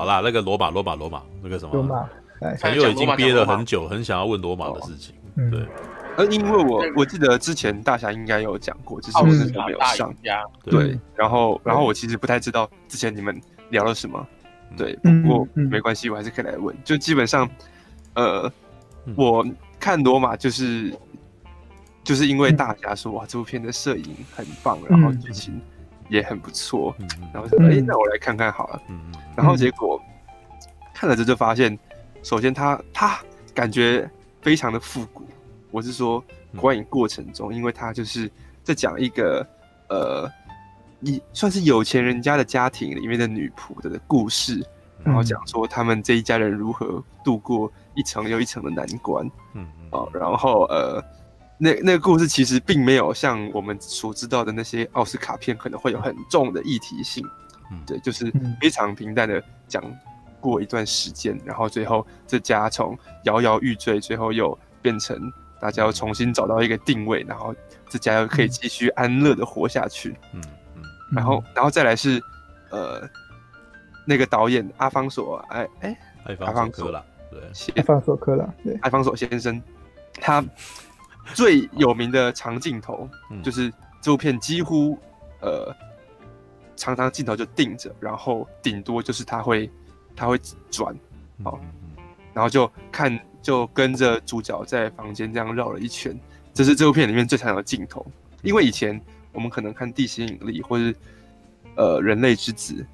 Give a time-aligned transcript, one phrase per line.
[0.00, 2.08] 好啦，那个罗马罗马罗马那个什么，罗马，
[2.56, 5.14] 陈佑已经憋了很久，很想要问罗马的事情。
[5.50, 5.66] 对，
[6.16, 10.10] 呃，因为我我记得之前大侠应该有讲过，只是我那时候没有上。
[10.64, 13.38] 对，然后然后我其实不太知道之前你们
[13.68, 14.26] 聊了什么。
[14.74, 16.74] 对，不过没关系，我还是可以来问。
[16.82, 17.46] 就基本上，
[18.14, 18.50] 呃，
[19.16, 19.46] 我
[19.78, 20.94] 看罗马就是
[22.02, 25.60] 就是因为大侠说哇，这部片的摄影很棒，然后剧情
[26.10, 26.94] 也很不错，
[27.32, 28.82] 然后说哎，那我来看看好了。
[28.88, 29.00] 嗯
[29.34, 29.98] 然后结果
[30.92, 31.78] 看了这就发现，
[32.22, 33.18] 首先他他
[33.54, 34.10] 感觉
[34.42, 35.26] 非常的复古。
[35.70, 36.22] 我是说
[36.56, 38.30] 观影过程中，因为他就是
[38.62, 39.46] 在讲一个
[39.88, 40.30] 呃。
[41.02, 44.62] 一算是有钱人家的家庭里面的女仆的故事，
[45.02, 49.26] 然后讲说他们这一家人如何度过一层又一层的难关。
[49.54, 51.02] 嗯，哦，然后呃，
[51.60, 57.22] 那那个故事其实并没有像我们所知道的那些奥斯卡片可能会有很重的议题性。
[57.70, 59.84] 嗯，对，就是非常平淡的讲
[60.40, 65.16] 过一段时间，然后最后这家从摇摇欲坠，最后又变成
[65.60, 67.54] 大家要重新找到一个定位，然后
[67.88, 70.16] 这家又可以继续安乐的活下去。
[70.32, 70.42] 嗯。
[71.12, 72.22] 然后，然后再来是，
[72.70, 73.02] 呃，
[74.06, 75.98] 那个导演阿方索，哎哎，
[76.38, 77.40] 阿方索了，对，
[77.74, 79.60] 阿方索科拉，对，阿方索先生，
[80.14, 80.40] 他
[81.34, 83.08] 最有名的长镜头，
[83.42, 84.98] 就是这部片几乎，
[85.40, 85.74] 呃，
[86.76, 89.70] 常常镜头就定着，然后顶多就是他会，
[90.14, 90.38] 他会
[90.70, 90.94] 转，
[91.44, 91.60] 好，
[92.32, 96.18] 然后就看，就跟着主角在房间这样绕了一圈，
[96.54, 98.06] 这是这部片里面最常有的镜头，
[98.42, 99.00] 因为以前。
[99.32, 100.92] 我们可能看《地心引力》或是
[101.76, 102.84] 呃《人类之子》，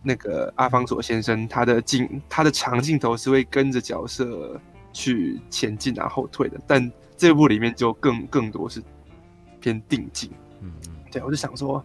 [0.00, 4.60] 那个阿方索先生他的镜他的长镜头是会跟着角色
[4.92, 8.82] 去前进然后后退的，但这部里面就更更多是
[9.60, 10.30] 偏定镜。
[10.60, 11.84] 嗯嗯，对，我就想说，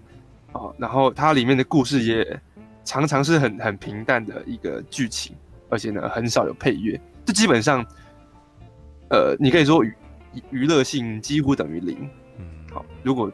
[0.53, 2.39] 哦，然后它里面的故事也
[2.83, 5.36] 常常是很很平淡的一个剧情，
[5.70, 7.86] 而且呢很少有配乐，就基本上，
[9.10, 9.93] 呃，你可以说娱
[10.52, 12.09] 娱乐性几乎等于零。
[12.38, 13.32] 嗯，好，如果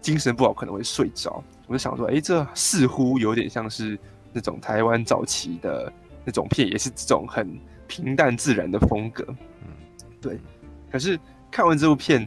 [0.00, 3.98] 精神不好可能会睡着，我就想说，哎、欸，这似乎有点像是
[4.32, 5.92] 那种台湾早期的
[6.24, 9.24] 那种片，也是这种很平淡自然的风格。
[9.62, 9.68] 嗯，
[10.20, 10.38] 对。
[10.94, 11.18] 可是
[11.50, 12.24] 看完这部片，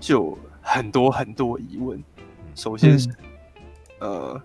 [0.00, 2.02] 就很多很多疑问。
[2.56, 3.08] 首先是，
[4.00, 4.42] 嗯、呃，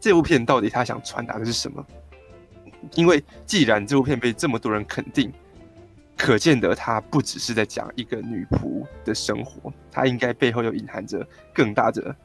[0.00, 1.86] 这部片到底他想传达的是什么？
[2.94, 5.32] 因为既然这部片被这么多人肯定，
[6.16, 11.24] 可见得他不只是在讲一个女仆的生活，他应该背后又隐含着
[11.54, 12.16] 更大的。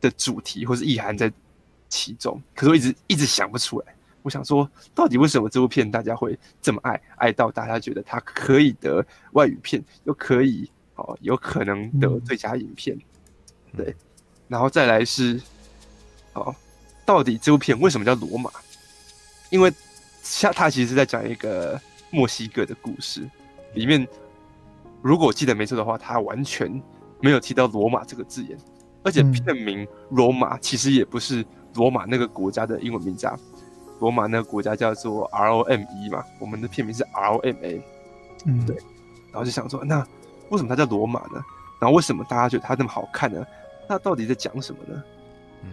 [0.00, 1.32] 的主题或是意涵在
[1.88, 3.94] 其中，可是我一直一直想不出来。
[4.22, 12.98] 我想说，到底为什么这部片大家会这么爱，爱到大家觉得它可以得外语片，又可以哦，有可能得最佳影片？
[13.76, 13.94] 对，
[14.48, 15.40] 然后再来是
[16.34, 16.54] 哦，
[17.04, 18.50] 到底这部片为什么叫罗马？
[19.50, 19.72] 因为
[20.22, 21.80] 像它其实是在讲一个
[22.10, 23.28] 墨西哥的故事，
[23.74, 24.06] 里面
[25.02, 26.70] 如果我记得没错的话，它完全
[27.20, 28.58] 没有提到罗马这个字眼。
[29.02, 31.42] 而且片名罗马其实也不是
[31.72, 33.34] 罗马那个国家的英文名字啊，
[34.00, 37.82] 罗马那个国家叫做 R O M E 嘛，我们的片名是 R O M A，
[38.46, 38.76] 嗯，对。
[39.30, 40.04] 然后就想说，那
[40.48, 41.40] 为什么它叫罗马呢？
[41.80, 43.46] 然后为什么大家觉得它那么好看呢？
[43.88, 45.02] 那到底在讲什么呢？
[45.62, 45.70] 嗯，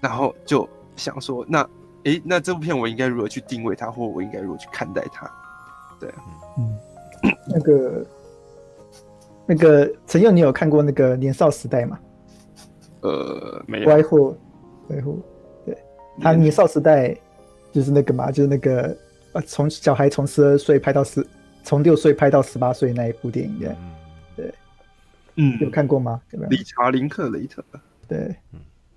[0.00, 1.68] 然后就想说，那
[2.04, 5.30] 诶，那这部片我应该如何去定位它，或我应该如何去看待它？
[6.00, 6.12] 对，
[6.58, 6.76] 嗯，
[7.48, 8.06] 那个
[9.46, 11.98] 那个陈佑，你有看过那个年少时代吗？
[13.02, 13.88] 呃，没有。
[13.88, 14.36] 歪货，
[14.88, 15.16] 歪货，
[15.64, 15.76] 对，
[16.20, 17.16] 他年少时代
[17.76, 18.96] 就是那个嘛，就是那个
[19.32, 21.22] 呃，从小孩从十二岁拍到十，
[21.62, 23.76] 从六岁拍到十八岁那一部电影，对，
[24.34, 24.54] 对，
[25.34, 26.18] 嗯，有看过吗？
[26.30, 26.48] 有没有？
[26.48, 27.62] 理查·林克雷特，
[28.08, 28.34] 对，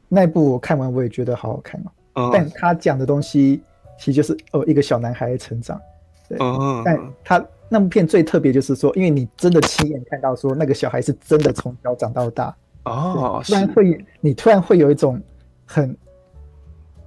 [0.07, 3.61] 那一部我看完我也觉得好好看哦，但他讲的东西
[3.99, 5.77] 其实就是哦，一个小男孩的成长，
[6.29, 6.37] 对，
[6.85, 12.55] 但他那部片最特别就是说，因为你真的亲眼看到说那个小孩是真的从小长到大。
[12.85, 15.21] 哦，突然会，你突然会有一种
[15.65, 15.95] 很、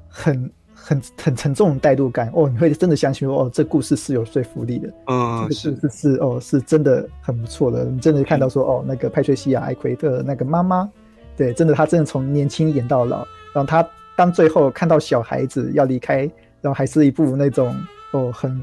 [0.06, 0.52] 很、
[0.84, 7.84] 很、很沉重的代入感哦，你会真的相信哦，这故事是有说服力的，嗯，这个故事是哦，是真的很不错的。
[7.84, 10.90] 你真的看到说哦，那个派翠西亚·艾奎特那个妈妈，
[11.36, 13.18] 对，真的她真的从年轻演到老，
[13.54, 16.28] 然后她当最后看到小孩子要离开，
[16.60, 17.74] 然后还是一部那种
[18.12, 18.60] 哦，很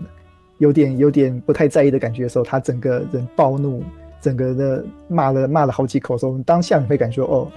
[0.58, 3.84] 有点有点不太在意的感觉的时候，她整个人暴怒。
[4.22, 7.50] 整个的骂了骂了好几口的时候，当下你会感觉哦，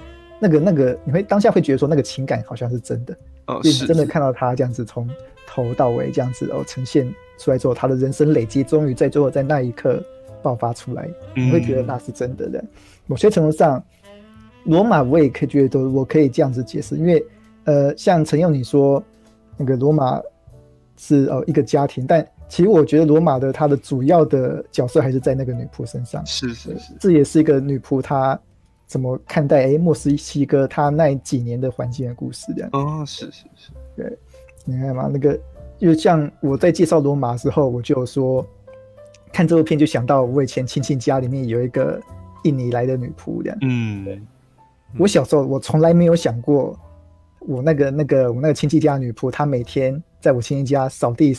[0.42, 3.16] 那个那个，你会当下会觉得说那个情感好像是真的，
[3.46, 5.08] 哦，你真的看到他这样子从
[5.46, 7.08] 头到尾这样子哦呈现
[7.38, 10.02] 出来之后，他的人生累积终于在最后在那一刻
[10.42, 12.64] 爆发出来，你会觉得那是真的的。
[13.06, 13.80] 某些程度上，
[14.64, 17.24] 罗马我也可以觉得我可以这样子解释，因为
[17.62, 19.00] 呃，像陈佑你说
[19.56, 20.20] 那个罗马
[20.96, 26.26] 是哦一个家庭，但其实我觉得罗马的他的主要的角色还是在那个女仆身上。
[26.26, 28.38] 是是是，这也是一个女仆她
[28.92, 32.68] 怎么看待哎墨西哥他那几年的环境的故事这样。
[32.74, 34.18] 哦，是是是，对，
[34.66, 35.40] 你看嘛，那个
[35.78, 38.46] 就像我在介绍罗马的时候，我就有说
[39.32, 41.98] 看这部片就想到我以前亲戚家里面有一个
[42.44, 43.58] 印尼来的女仆这样。
[43.62, 44.20] 嗯，对，
[44.98, 46.78] 我小时候我从来没有想过。
[47.44, 51.36] 我那个那个我那个亲戚家的女仆，她每天在我亲戚家扫地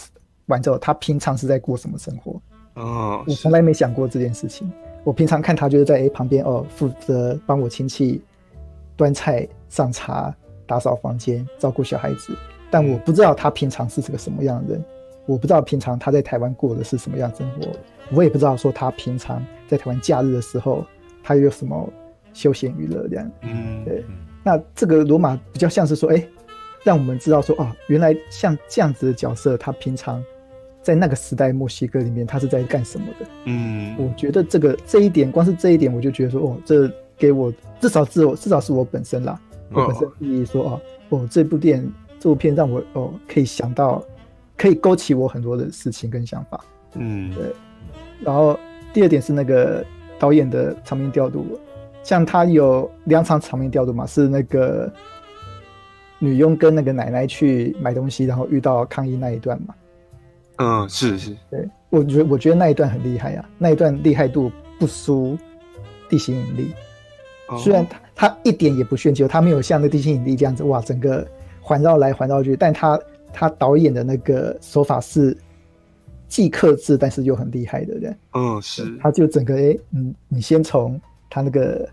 [0.48, 2.42] 完之后，她平常是在过什么生活？
[2.74, 4.70] 哦，我从来没想过这件事情。
[5.04, 8.22] 我平常看他就是在诶旁边哦，负责帮我亲戚
[8.96, 10.34] 端菜、上茶、
[10.66, 12.34] 打扫房间、照顾小孩子。
[12.72, 14.84] 但我不知道他平常是个什么样的人，
[15.26, 17.68] 我不知道平常他在台湾过的是什么样的生活，
[18.12, 20.84] 我也不知道说他平常在台湾假日的时候，
[21.22, 21.88] 他有什么
[22.34, 23.32] 休闲娱乐这样。
[23.42, 24.04] 嗯，对。
[24.44, 26.28] 那这个罗马比较像是说，哎，
[26.84, 30.24] 让我们知道说，哦，原来像这样子的角色，他平常
[30.84, 33.26] 在那个时代墨西哥里面，他是在干什么的？
[33.46, 39.40] 嗯，我觉得这个这一点，光是这一点，我就觉得说，哦，这给我至少是我至少是我本身啦，
[39.72, 41.90] 我本身意义说，哦，哦，这部电
[42.20, 44.04] 这部片让我哦可以想到，
[44.58, 46.64] 可以勾起我很多的事情跟想法。
[46.96, 47.46] 嗯，对。
[48.20, 48.60] 然后
[48.94, 49.84] 第二点是那个
[50.20, 51.58] 导演的场面调度。
[52.04, 54.92] 像他有两场场面调度嘛，是那个
[56.20, 59.74] 女佣跟那个奶奶去买东西，然后遇到抗议那一段嘛。
[60.58, 65.38] 嗯，是是，对，我觉得我觉得那一段很厉害啊，那一段厉害度不输
[66.10, 66.74] 地心引力。
[67.48, 71.28] 哦、虽然他他一点也不炫技，他没有像那地心引力这样子哇，整个
[71.62, 73.00] 环绕来环绕去，但他
[73.32, 75.38] 他导演的那个手法是
[76.28, 78.18] 既克制，但是又很厉害的人。
[78.34, 81.00] 嗯，是，他就整个哎，嗯，你先从。
[81.36, 81.90] 他那个，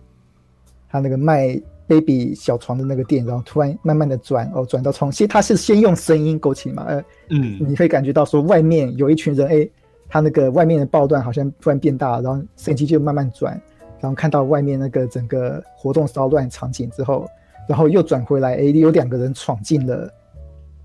[0.87, 1.59] 他那个卖
[1.91, 9.69] baby 小床的那个店，然后突然慢慢的转哦，转到窗，其实他是先用声音勾起嘛，呃，嗯，你会感觉到说外面有一群人，哎，
[10.09, 13.61] 他那个外面的报段好像突然变大，然后摄影机就慢慢转，
[14.01, 17.27] 然后看到外面那个整个活动骚乱场景之后，
[17.69, 20.09] 然后又转回来，哎，有两个人闯进了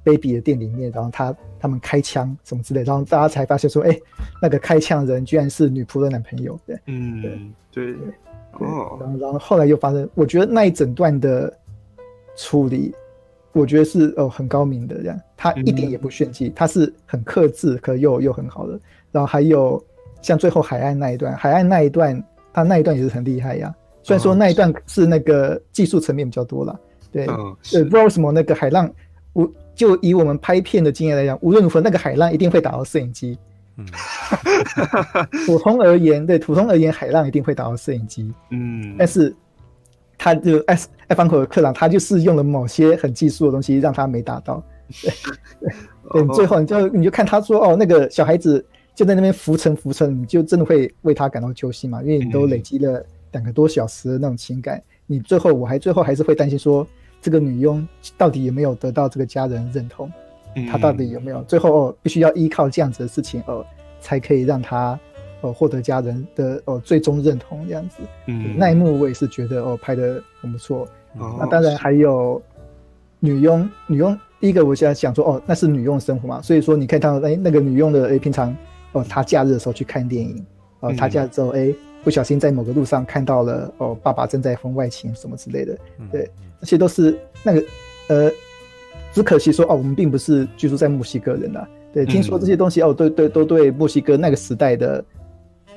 [0.04, 3.96] baby 的店里面，然后他他们开枪什么之类，然后大家才发现说，哎，
[4.42, 7.40] 那个开枪人居然是女仆的男朋友，对，嗯，对。
[7.72, 7.94] 对
[8.60, 11.52] 哦，然后然后后来又发生，我觉得那一整段的
[12.36, 12.94] 处理，
[13.54, 18.80] 我觉得是哦很高明的这样，他一点也不炫技，他是很克制，可又又很好的。
[19.12, 19.84] 然后还有
[20.22, 22.22] 像最后海岸那一段，海岸那一段，
[22.54, 23.74] 他那一段也是很厉害呀。
[24.04, 26.80] 虽然说那一段是那个技术层面比较多了，
[27.12, 27.26] 对，
[27.72, 28.92] 对，不知道为什么那个海浪，
[29.34, 33.38] 我就以我们拍片的经验来讲，无论如何那个海浪一定会打到摄影机。
[33.78, 33.86] 嗯，
[35.46, 38.34] 普通而言，对，普通而言，海浪一定会打到摄影机。
[38.52, 39.36] 嗯，但是
[40.18, 44.64] 他就艾艾方口的克朗，他就是用了某些很技术的东西，让他没打到。
[45.02, 45.12] 对
[46.14, 52.02] 对，对，最后你就你就看他说哦，那个小孩子就在那边浮沉浮沉，你就真的会为他感到揪心嘛？
[52.02, 56.88] 因为你都累积了两个多小时的那种情感，你最后我还最后还是会担心说，
[57.22, 57.86] 这个女佣
[58.18, 60.10] 到底有没有得到这个家人认同？
[60.72, 61.44] 他到底有没有？
[61.44, 63.66] 最后哦，必须要依靠这样子的事情哦，
[64.00, 64.98] 才可以让他
[65.42, 67.98] 哦获得家人的哦最终认同这样子。
[68.28, 70.88] 嗯，那一幕我也是觉得哦拍的很不错。
[71.18, 72.42] 哦，那当然还有
[73.20, 78.56] 女佣，女佣第一个我现在想说哦，那是女佣生活嘛，所以说你可以看到哎那个女佣的哎平常
[78.94, 80.46] 哦她假日的时候去看电影
[80.80, 85.78] 哦，她假日之后哎不小心在某个路上看到了哦爸爸正在婚外情什么之类的，
[86.12, 86.30] 对，
[86.62, 87.64] 这些都是那个
[88.08, 88.32] 呃。
[89.16, 91.70] 只可惜说哦，我们并不是居住在墨西哥人呐、啊。
[91.94, 95.02] 对，听说这些东西、嗯、哦，对对，都对墨西哥那个时代的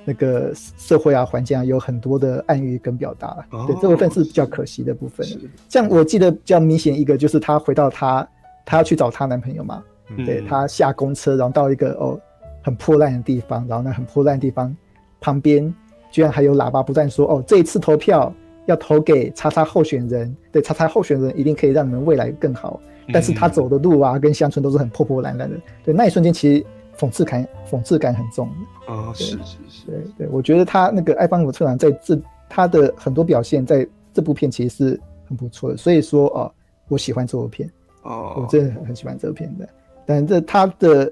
[0.05, 3.29] 那个社会啊、环境啊，有很多的暗喻跟表达。
[3.53, 5.25] 哦、对，这部分是比较可惜的部分。
[5.69, 8.29] 像我记得比较明显一个，就是她回到她，
[8.67, 9.81] 她要去找她男朋友嘛。
[10.09, 12.21] 嗯、对，她下公车，然后到一个哦
[12.65, 14.77] 很破烂的地方，然后呢很破烂的地方
[15.21, 15.73] 旁边
[16.11, 18.35] 居然还有喇叭不断说哦，这一次投票
[18.69, 22.79] 要投给叉叉候选人，对，叉叉候选人一定可以让你们未来更好。
[23.11, 25.57] 但是他走的路啊，跟乡村都是很破破烂烂的。
[25.83, 26.67] 对，那一瞬间其实
[26.99, 28.47] 讽刺感，讽刺感很重。
[28.87, 29.87] 哦，是是是。
[29.87, 32.21] 对对，我觉得他那个艾方姆特朗在这
[32.51, 35.77] 他的很多表现，在这部片其实是很不错的。
[35.79, 36.53] 所以说哦，
[36.89, 37.71] 我喜欢这部片。
[38.03, 39.67] 哦，我真的很喜欢这部片的。
[40.05, 41.11] 但这他的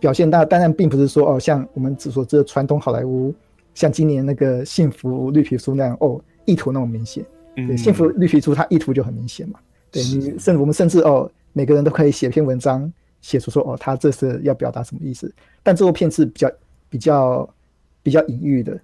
[0.00, 3.32] 表现，当当然并不是说哦，像我们所知的传统好莱坞，
[3.72, 7.24] 像今年那个《幸福绿皮书》那样哦，意图那么明显。
[7.54, 9.58] 对，《幸福绿皮书》它意图就很明显嘛。
[9.90, 15.32] 对你甚至我们甚至哦，每个人都可以写篇文章，写出说哦，他这是要表达什么意思。
[15.62, 16.50] 但这部片是比较
[16.90, 17.54] 比较
[18.02, 18.78] 比较隐喻的，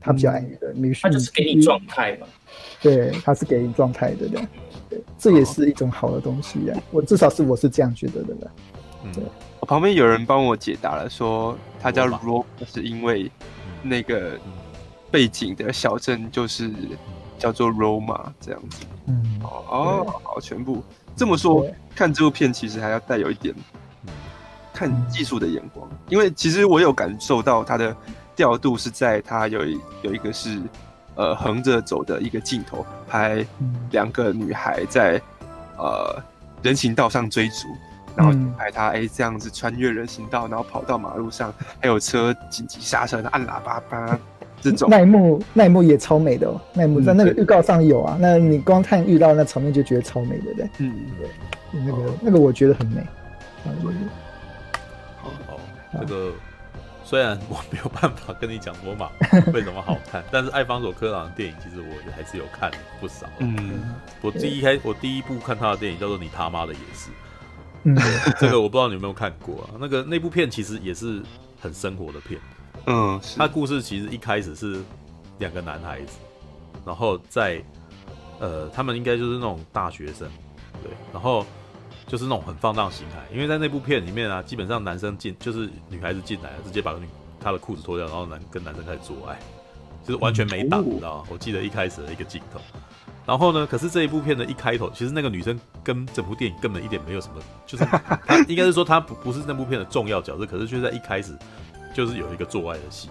[0.00, 2.26] 他比较隐喻的，你他就是给你状态嘛。
[2.82, 4.48] 对，他是给你状态的这样，
[4.88, 6.82] 对，这也是一种好的东西呀。
[6.90, 8.50] 我至少是我是这样觉得的。
[9.04, 9.12] 嗯，
[9.60, 13.30] 我旁边有人帮我解答了，说他叫 Roma，是因为
[13.82, 14.38] 那个
[15.10, 16.70] 背景的小镇就是
[17.38, 18.86] 叫做 Roma 这样子。
[19.06, 20.82] 嗯，哦，好，全部。
[21.16, 23.54] 这么说，看这部片其实还要带有一点
[24.72, 27.94] 看技术的眼光，因为其实我有感受到它的
[28.34, 30.62] 调度是在它有一有一个是
[31.16, 33.44] 呃横着走的一个镜头，拍
[33.90, 35.20] 两个女孩在
[35.76, 36.22] 呃
[36.62, 37.68] 人行道上追逐。
[38.16, 44.18] 然后拍他哎，这样子穿越人行道，然后跑到马路上，还有车紧急刹车，按喇叭叭，
[44.60, 44.88] 这种。
[44.90, 50.94] 那一幕那一幕也超美的哦，那一幕在那个预告上有啊，那你光看遇到那场面就觉得超美的，对，嗯。
[51.18, 51.28] 对，
[51.72, 53.00] 那个那个我觉得很美，
[55.16, 55.60] 好，好，
[56.00, 56.32] 这个
[57.04, 59.08] 虽然我没有办法跟你讲罗马
[59.54, 62.68] 为什么好看，但是艾方索科朗的电影其实我还是有看
[63.00, 63.80] 不少，嗯，
[64.20, 67.10] 我第一开我第一部看他的电影叫做你他妈的也是。
[67.84, 67.96] 嗯，
[68.40, 69.70] 这个我不知道你有没有看过啊？
[69.78, 71.22] 那个那部片其实也是
[71.60, 72.40] 很生活的片，
[72.86, 74.80] 嗯，他故事其实一开始是
[75.38, 76.18] 两个男孩子，
[76.84, 77.62] 然后在
[78.38, 80.28] 呃，他们应该就是那种大学生，
[80.82, 81.44] 对，然后
[82.06, 87.06] 就是那种很放荡形态，因为在那部片里面啊，基本上男生进就是女孩子进来直接把女
[87.40, 89.38] 她的裤子脱掉，然后男跟男生开始做爱，
[90.04, 91.24] 就是完全没挡，你知道吗？
[91.30, 92.60] 我记得一开始的一个镜头。
[93.26, 93.64] 然后呢？
[93.64, 98.18] 可是这一部片的一开头，其实那个女生跟整部电影根本一点没有什么，就是她
[98.48, 101.38] 应该是说她不不是那部片的重要角色，可是却在一开始
[101.94, 103.08] 就是有一个做爱的戏，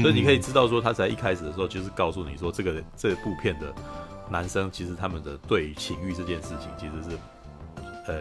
[0.00, 3.72] 所以你可以知道说，他在一开始的时候就是告诉你说，这个这部片的
[4.30, 7.16] 男生其实他们的对于情欲这件事情其实是
[8.06, 8.18] 呃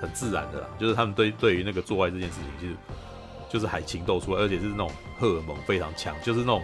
[0.00, 2.74] 很自然的啦，就是他们对对于那个做爱这件事情，其实
[3.48, 6.62] 就是海情窦出来，而且是那种荷尔蒙非常强，就是那种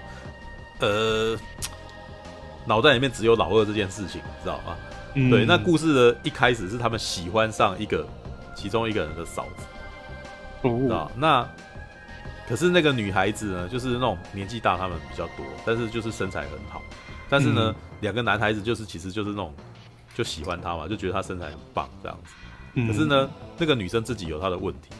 [0.80, 1.36] 呃。
[2.66, 4.74] 脑袋里面只有老二这件事情，你知道吗？
[5.12, 8.08] 嗯、对，那故事的一开始是他们喜欢上一个
[8.56, 9.66] 其中一个人的嫂子，
[10.62, 11.46] 哦、知道那
[12.48, 16.82] 可是那个女孩子呢，就是那种年纪大他们比较多，但是就是身材很好。
[17.28, 19.54] 但是呢，两、嗯、个男孩子就是其实就是那种
[20.14, 22.34] 就喜欢她嘛，就觉得她身材很棒这样子。
[22.74, 24.90] 嗯、可是呢，那个女生自己有她的问题，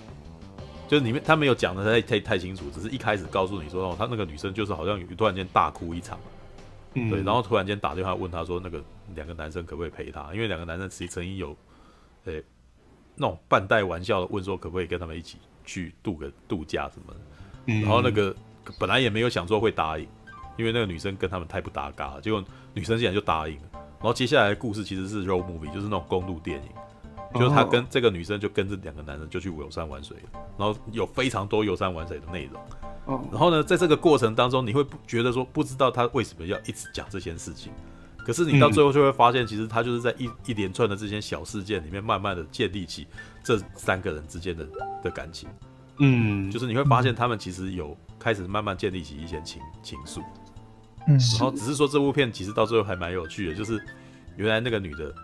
[0.89, 6.19] 就是里面她没有讲的太太太清楚，只是一开始告诉你说哦，她那个女生就是好像有突然间大哭一场。
[6.97, 8.81] 嗯、对，然后突然间打电话问他说：“那个
[9.17, 10.33] 两个男生可不可以陪她？
[10.33, 11.49] 因为两个男生其实曾经有，
[12.27, 12.45] 诶、欸，
[13.17, 17.21] 那种半带玩笑的问说可不可以跟他们一起去度个度假什么的。
[17.67, 18.35] 嗯、然后那个
[18.79, 20.07] 本来也没有想说会答应，
[20.57, 22.21] 因为那个女生跟他们太不搭嘎了。
[22.21, 23.63] 结果女生竟然就答应了。
[23.73, 30.17] 然后接下来的故事其实是 road movie，就是那种公路电影，就是他跟这个女生就跟这两个男生就去游山玩水，
[30.59, 32.61] 然后有非常多游山玩水的内容。”
[33.31, 37.71] 然后呢，在这个过程当中，你会不觉得说不知道他为什么要一直讲这些事情，
[38.25, 43.07] 可是你到最后就会发现，其实他就是在一一连串的这些小事件里面，慢慢的建立起
[43.43, 44.67] 这三个人之间的
[45.03, 45.49] 的感情。
[45.99, 50.23] 嗯，就是你会发现他们其实有开始慢慢建立起一些情情愫。
[51.07, 53.81] 嗯，然后只是说这部片其实到最后还蛮有趣的，就是
[54.37, 55.15] 原来那个女的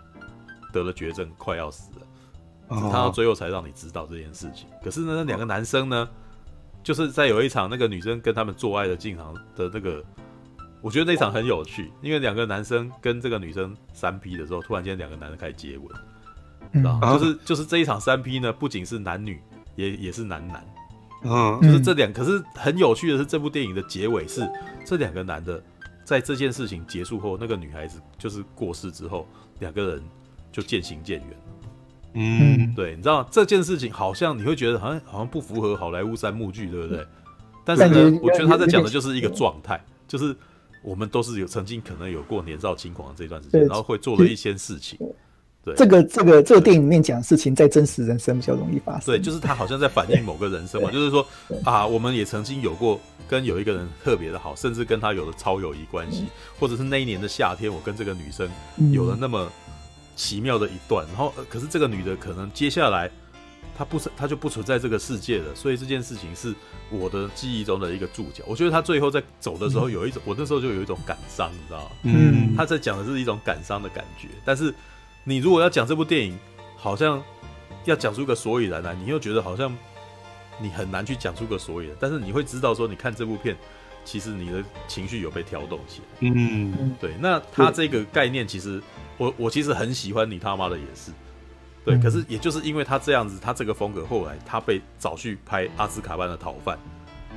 [0.71, 4.67] 得了绝症，快要死了，他到最后才让你知道这件事情。
[4.83, 6.07] 可是呢，那两个男生呢？
[6.83, 10.03] 就是在有一场那个女生跟他们做爱的进场的那个，
[10.81, 15.87] 我觉得那场很有趣，因为两个男生跟这个女生三 P 的时候，突然间两个男生开始接吻，
[16.73, 19.39] 知道、嗯、就是就是这一场三 P 呢，不仅是男女，
[19.75, 20.65] 也也是男男，
[21.23, 24.41] 嗯，就是这两，可是很有趣的是，这部电影的结尾是
[24.83, 25.63] 这两个男的
[26.03, 29.27] 在这件事情结束后，那个女孩子就是过世之后，
[29.59, 30.03] 两个人
[30.51, 31.37] 就渐行渐远。
[32.13, 37.05] 嗯，对，你知道这件事情好像你会觉得好像好像不符合好莱坞三幕剧，对不对？
[37.63, 40.35] 但是呢，我觉得他在讲的就是一个状态，就是
[40.81, 44.97] 我们都是有曾经可能有过年少轻狂的这段时间，然后会做了一些事情。
[45.63, 49.05] 对，这个这个这个电影里面讲的事情，在真实人生比较容易发生。
[49.05, 51.25] 对，就是他好像在反映某个人生嘛，就是说
[51.63, 56.25] 啊，我们也曾经有过跟有一个人特别的好，甚至跟他有了超友谊关系，
[56.59, 58.49] 或者是那一年的夏天，我跟这个女生
[58.91, 59.47] 有了那么。
[60.13, 63.09] 奇妙的一段，然后可是这个女的可能接下来
[63.81, 66.53] 她不存，他就不存在这个世界了，所以这件事情是
[66.91, 68.43] 我的记忆中的一个注脚。
[68.45, 71.91] 我觉得他最后在走的时候有一种，嗯、我那时候就有一种感伤，你知道吗？
[72.03, 74.27] 嗯，他在讲的是一种感伤的感觉。
[74.45, 74.71] 但是
[75.23, 76.37] 你如果要讲这部电影，
[76.77, 77.19] 好像
[77.85, 79.75] 要讲出个所以然来，你又觉得好像
[80.61, 81.97] 你很难去讲出个所以然。
[81.99, 83.57] 但是你会知道说，你看这部片，
[84.05, 86.05] 其实你的情绪有被调动起来。
[86.19, 87.15] 嗯，对。
[87.19, 88.79] 那他这个概念其实。
[89.17, 91.11] 我我其实很喜欢你他妈的也是，
[91.83, 96.77] 对，可是也就是因为他这样子，他这个风格，后来他被找去拍阿兹卡班的逃犯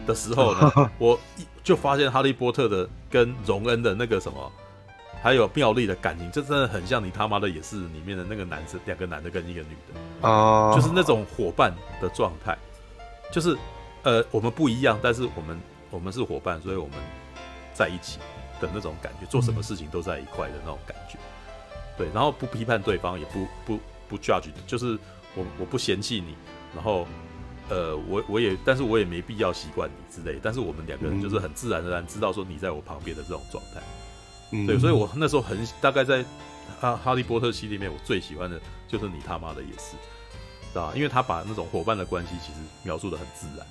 [0.07, 1.19] 的时候呢， 我
[1.63, 4.53] 就发现哈利波特的跟荣恩的那个什么，
[5.23, 12.57] 还有妙丽的感情，这真的很像你他妈的也是里面的那个男生，两个男的跟一个女的，哦，就是那种伙伴的状态。
[13.33, 13.57] 就是
[14.03, 15.59] 呃我们不一样，但是我们
[15.91, 16.99] 我们是伙伴，所以我们
[17.73, 18.19] 在一起
[18.61, 21.19] 的那种感觉，做什么事情都在一块的那种感觉。
[21.97, 24.99] 对，然后不批判对方，也不不不 judge，就是
[25.35, 26.35] 我我不嫌弃你，
[26.75, 27.07] 然后
[27.69, 33.81] 呃我我也，但是我也没必要习惯你之类，但是我们两个人就是很自然而然知道说你在我旁边的这种状态。
[34.53, 36.25] 嗯，对，所以我那时候很大概在
[36.81, 39.97] 哈哈利波特系里面，我最喜欢的就是你他妈的也是，
[40.71, 40.93] 知道吧？
[40.95, 43.67] 因为他把那种伙伴的关系其实描述的很自然。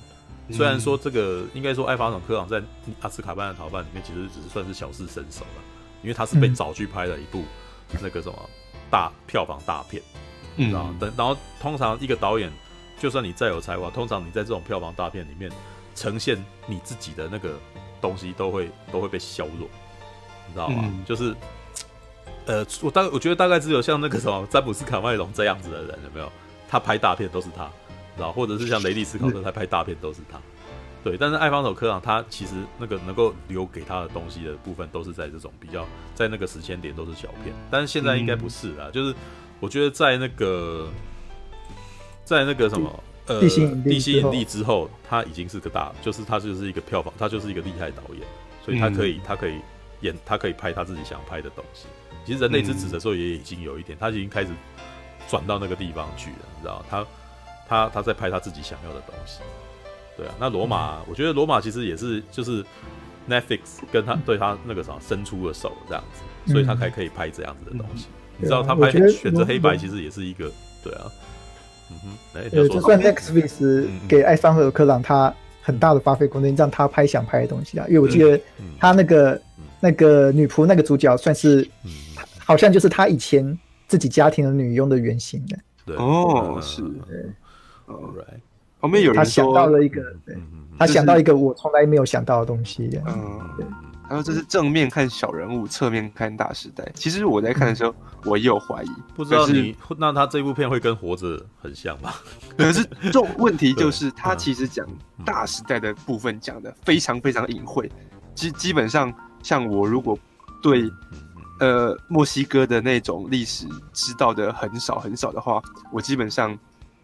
[0.51, 2.61] 虽然说这个应该说艾法总科朗在
[3.01, 5.61] 阿斯卡班的逃犯里面，其实只是算是小试身手了，
[6.01, 7.43] 因为他是被找去拍了一部。
[8.01, 8.49] 那个什么
[8.93, 10.03] 大票房大片，
[10.57, 12.51] 嗯，然后等，然后通常一个导演，
[12.99, 15.51] 就算你再有才华，通常你在这种票房大片里面
[15.95, 17.57] 呈现你自己的那个
[17.99, 19.67] 东西，都会都会被削弱，
[20.45, 20.83] 你知道吗？
[20.85, 21.35] 嗯、就是，
[22.45, 26.31] 呃，我大我觉得大概只有像那个什么詹姆斯卡麦隆这样子的人，有没有？
[26.69, 27.67] 他拍大片都是他，
[28.15, 28.33] 然后？
[28.33, 30.39] 或者是像雷利斯考特他拍大片都是他。
[31.03, 39.13] 对，但是艾方手科长他其实那个能够留给他的东西的部分，都是在这种比较在那个时间点都是小片，但是现在应该不是啦，嗯、就是
[39.59, 40.87] 我觉得在那个
[42.23, 48.25] 在那个什么呃地心地心引力之后，他已经是个大，就是他就是一个票房，他就是一个厉害导演，
[48.63, 49.59] 所以他可以、嗯、他可以
[49.99, 51.87] 演，他可以拍他自己想拍的东西。
[52.25, 54.51] 其实人类之子的时候也已经有一点，他已经开始
[55.27, 57.05] 转到那个地方去了，你知道他
[57.67, 59.41] 他他在拍他自己想要的东西。
[60.15, 62.63] 对啊，那罗马，我觉得罗马其实也是，就是
[63.29, 68.07] Netflix 跟他对他那个啥伸出了手这样子，所以他才可以拍这样子的东西。
[68.37, 70.51] 你知道他拍选择黑白其实也是一个，
[70.83, 71.11] 对啊，
[71.91, 78.39] 嗯哼，哎，就算 Netflix 给艾桑和克朗他很大的发挥空间，让他拍想拍的东西啊，因为我记得
[78.79, 79.41] 他那个
[79.79, 81.67] 那个女仆那个主角算是，
[82.39, 83.57] 好像就是他以前
[83.87, 85.57] 自己家庭的女佣的原型的。
[85.85, 87.23] 对，哦，是，对
[87.87, 88.41] ，All right。
[88.83, 90.37] 后面有人说，他想到了一个，对，
[90.77, 92.99] 他想到一个我从来没有想到的东西。
[93.07, 93.65] 嗯，对。
[94.09, 96.85] 他说这是正面看小人物，侧面看大时代。
[96.93, 102.11] 其实我在看的时候，我也有怀疑，不知道你那他这部片会跟活着很像吗？
[102.57, 104.85] 可是这种问题就是，他其实讲
[105.23, 107.89] 大时代的部分讲的非常非常隐晦。
[108.35, 110.19] 基基本上，像我如果
[110.61, 110.91] 对
[111.61, 115.61] 呃墨西哥的那种历史知道的很少很少的话，
[115.93, 116.59] 我基本上。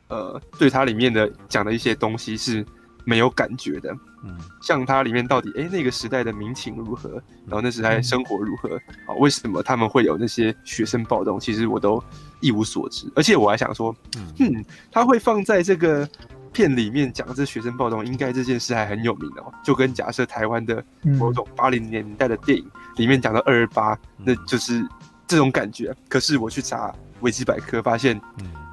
[0.10, 2.66] 呃，对它里面的讲的一些东西是
[3.06, 7.12] 没有感觉的，嗯，像它里面到底，哎，那个时代的民情如何，
[7.46, 12.04] 然后那时代生活如何，啊，为什么他们会有那些学生暴动，其实我都
[12.40, 13.96] 一无所知，而且我还想说，
[14.40, 16.08] 嗯，他会放在这个
[16.52, 22.68] 片里面讲这学生暴动，应该这件事还很有名哦，就跟假设台湾的某种八零年代的电影
[22.98, 24.84] 里面讲到二二八，那就是
[25.28, 26.94] 这种感觉，可是我去查。
[27.22, 28.20] 维基百科发现，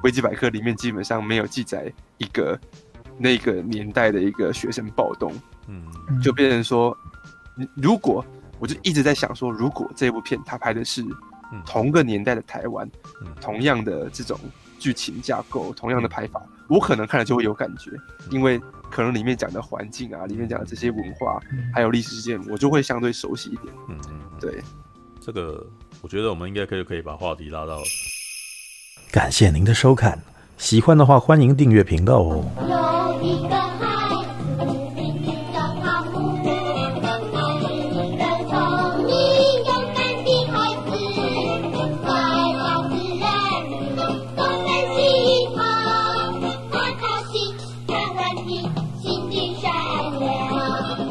[0.03, 2.59] 维基百科里面基本上没有记载一个
[3.17, 5.33] 那个年代的一个学生暴动，
[5.67, 5.85] 嗯，
[6.21, 6.95] 就变成说，
[7.75, 8.25] 如果
[8.59, 11.03] 我就一直在想说，如果这部片它拍的是
[11.65, 12.89] 同个年代的台湾，
[13.41, 14.39] 同样的这种
[14.79, 17.91] 剧情架构，同样的拍法，我可能看了就会有感觉，
[18.29, 21.39] 因为可能里面讲的环境啊，里面讲的这些文化，
[21.73, 23.73] 还有历史事件，我就会相对熟悉一点。
[23.89, 24.61] 嗯嗯，对，
[25.19, 25.65] 这个
[26.01, 27.81] 我觉得我们应该可以可以把话题拉到。
[29.11, 30.19] 感谢您的收看，
[30.57, 32.76] 喜欢的话欢迎订阅频道哦。